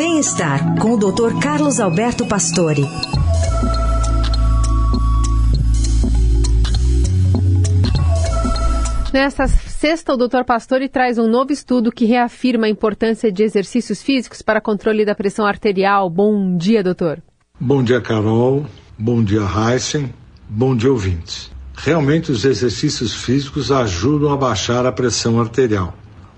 [0.00, 1.38] Bem-estar com o Dr.
[1.42, 2.86] Carlos Alberto Pastore.
[9.12, 10.42] Nesta sexta, o Dr.
[10.46, 15.14] Pastore traz um novo estudo que reafirma a importância de exercícios físicos para controle da
[15.14, 16.08] pressão arterial.
[16.08, 17.22] Bom dia, doutor.
[17.60, 18.64] Bom dia, Carol.
[18.98, 20.14] Bom dia, Heisen.
[20.48, 21.52] Bom dia, ouvintes.
[21.76, 25.92] Realmente, os exercícios físicos ajudam a baixar a pressão arterial.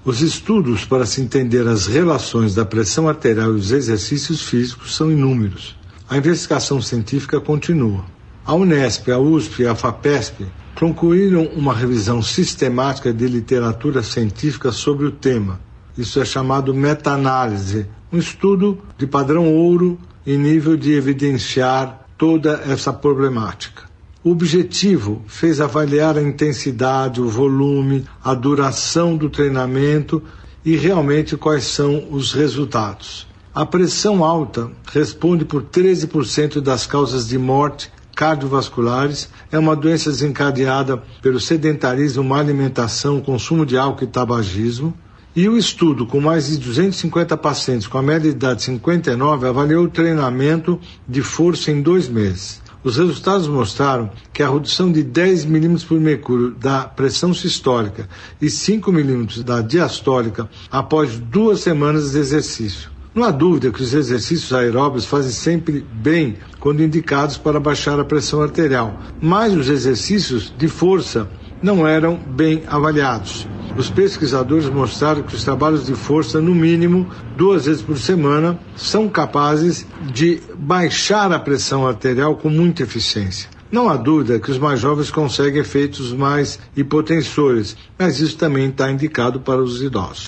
[0.04, 5.12] Os estudos para se entender as relações da pressão arterial e os exercícios físicos são
[5.12, 5.76] inúmeros.
[6.10, 8.04] A investigação científica continua.
[8.44, 10.44] A Unesp, a USP e a FAPESP
[10.74, 15.60] concluíram uma revisão sistemática de literatura científica sobre o tema.
[15.96, 19.96] Isso é chamado meta-análise, um estudo de padrão ouro
[20.26, 23.91] em nível de evidenciar toda essa problemática.
[24.24, 30.22] O objetivo fez avaliar a intensidade, o volume, a duração do treinamento
[30.64, 33.26] e realmente quais são os resultados.
[33.52, 41.02] A pressão alta responde por 13% das causas de morte cardiovasculares, é uma doença desencadeada
[41.20, 44.94] pelo sedentarismo, má alimentação, consumo de álcool e tabagismo.
[45.34, 49.48] E o estudo, com mais de 250 pacientes com a média de idade de 59,
[49.48, 52.61] avaliou o treinamento de força em dois meses.
[52.84, 58.08] Os resultados mostraram que a redução de 10 milímetros por mercúrio da pressão sistólica
[58.40, 62.90] e 5 milímetros da diastólica após duas semanas de exercício.
[63.14, 68.04] Não há dúvida que os exercícios aeróbios fazem sempre bem quando indicados para baixar a
[68.04, 71.28] pressão arterial, mas os exercícios de força
[71.62, 73.46] não eram bem avaliados.
[73.76, 79.08] Os pesquisadores mostraram que os trabalhos de força, no mínimo duas vezes por semana, são
[79.08, 83.48] capazes de baixar a pressão arterial com muita eficiência.
[83.70, 88.90] Não há dúvida que os mais jovens conseguem efeitos mais hipotensores, mas isso também está
[88.90, 90.26] indicado para os idosos.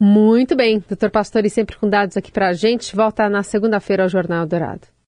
[0.00, 2.96] Muito bem, doutor Pastori, sempre com dados aqui para a gente.
[2.96, 4.95] Volta na segunda-feira ao Jornal Dourado.